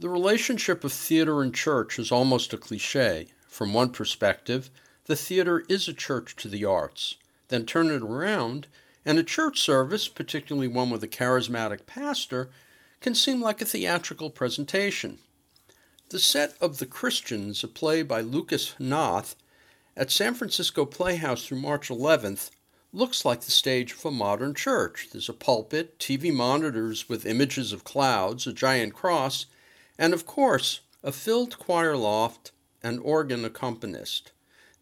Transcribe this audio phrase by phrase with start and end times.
[0.00, 3.26] The relationship of theater and church is almost a cliche.
[3.46, 4.70] From one perspective,
[5.04, 7.16] the theater is a church to the arts.
[7.48, 8.66] Then turn it around,
[9.04, 12.48] and a church service, particularly one with a charismatic pastor,
[13.02, 15.18] can seem like a theatrical presentation.
[16.08, 19.34] The set of The Christians, a play by Lucas Hnath,
[19.98, 22.48] at San Francisco Playhouse through March 11th,
[22.94, 25.08] looks like the stage of a modern church.
[25.12, 29.44] There's a pulpit, TV monitors with images of clouds, a giant cross,
[30.00, 34.32] and of course, a filled choir loft and organ accompanist.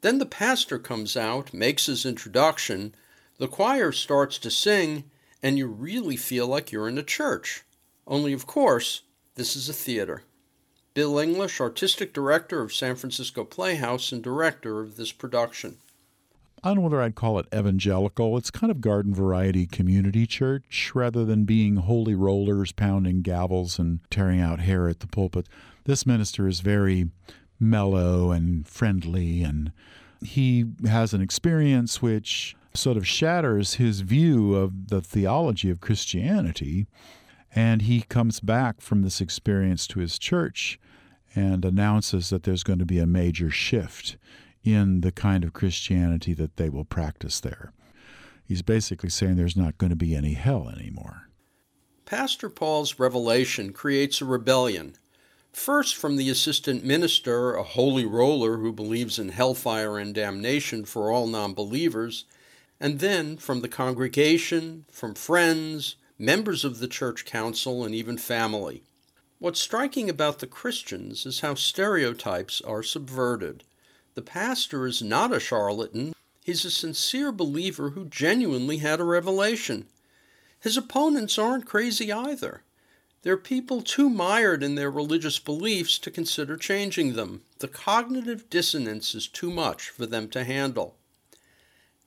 [0.00, 2.94] Then the pastor comes out, makes his introduction,
[3.38, 5.10] the choir starts to sing,
[5.42, 7.64] and you really feel like you're in a church.
[8.06, 9.02] Only, of course,
[9.34, 10.22] this is a theater.
[10.94, 15.78] Bill English, artistic director of San Francisco Playhouse and director of this production.
[16.62, 18.36] I don't know whether I'd call it evangelical.
[18.36, 24.00] It's kind of garden variety community church rather than being holy rollers pounding gavels and
[24.10, 25.46] tearing out hair at the pulpit.
[25.84, 27.10] This minister is very
[27.60, 29.72] mellow and friendly, and
[30.20, 36.86] he has an experience which sort of shatters his view of the theology of Christianity.
[37.54, 40.78] And he comes back from this experience to his church
[41.34, 44.16] and announces that there's going to be a major shift
[44.64, 47.72] in the kind of Christianity that they will practice there.
[48.44, 51.28] He's basically saying there's not going to be any hell anymore.
[52.06, 54.96] Pastor Paul's revelation creates a rebellion.
[55.52, 61.10] First, from the assistant minister, a holy roller who believes in hellfire and damnation for
[61.10, 62.24] all non believers,
[62.80, 68.82] and then from the congregation, from friends, members of the church council, and even family.
[69.38, 73.64] What's striking about the Christians is how stereotypes are subverted.
[74.18, 76.12] The pastor is not a charlatan,
[76.42, 79.86] he's a sincere believer who genuinely had a revelation.
[80.58, 82.64] His opponents aren't crazy either.
[83.22, 87.42] They're people too mired in their religious beliefs to consider changing them.
[87.60, 90.96] The cognitive dissonance is too much for them to handle.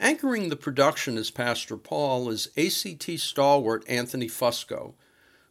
[0.00, 4.94] Anchoring the production as Pastor Paul is ACT stalwart Anthony Fusco,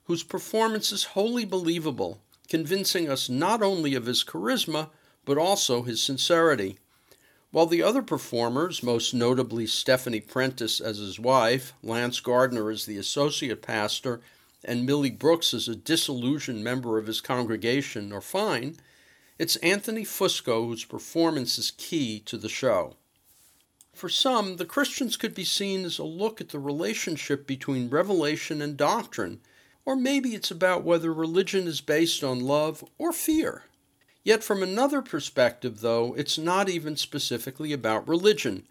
[0.03, 4.89] whose performance is wholly believable, convincing us not only of his charisma,
[5.25, 6.77] but also his sincerity.
[7.51, 12.97] While the other performers, most notably Stephanie Prentice as his wife, Lance Gardner as the
[12.97, 14.21] associate pastor,
[14.63, 18.77] and Millie Brooks as a disillusioned member of his congregation, are fine,
[19.37, 22.95] it's Anthony Fusco whose performance is key to the show.
[23.93, 28.61] For some, the Christians could be seen as a look at the relationship between revelation
[28.61, 29.41] and doctrine,
[29.83, 33.63] or maybe it's about whether religion is based on love or fear.
[34.23, 38.67] Yet, from another perspective, though, it's not even specifically about religion,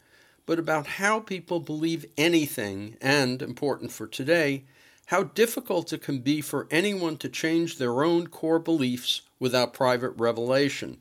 [0.47, 4.65] but about how people believe anything, and, important for today,
[5.07, 10.11] how difficult it can be for anyone to change their own core beliefs without private
[10.11, 10.99] revelation.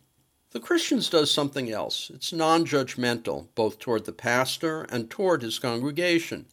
[0.52, 2.10] The Christians does something else.
[2.12, 6.48] It's non judgmental, both toward the pastor and toward his congregation.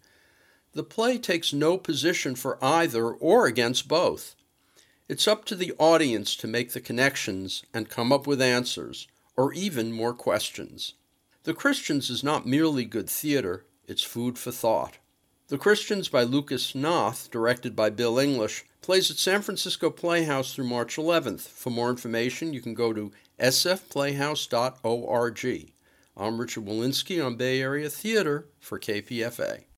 [0.74, 4.34] The play takes no position for either or against both.
[5.08, 9.06] It's up to the audience to make the connections and come up with answers,
[9.36, 10.94] or even more questions.
[11.44, 14.98] The Christians is not merely good theater, it's food for thought.
[15.46, 20.66] The Christians by Lucas Hnath, directed by Bill English, plays at San Francisco Playhouse through
[20.66, 21.42] March 11th.
[21.42, 25.72] For more information, you can go to sfplayhouse.org.
[26.16, 29.66] I'm Richard Wolinsky on Bay Area Theater for KPFA.